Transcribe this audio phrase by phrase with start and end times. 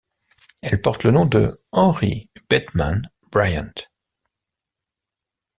[0.63, 3.71] Elle porte le nom de Henry Beadman Bryant.